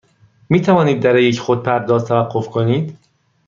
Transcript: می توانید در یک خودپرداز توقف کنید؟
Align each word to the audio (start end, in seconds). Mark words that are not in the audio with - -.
می 0.49 0.61
توانید 0.61 1.01
در 1.03 1.15
یک 1.17 1.39
خودپرداز 1.39 2.05
توقف 2.05 2.49
کنید؟ 2.49 2.97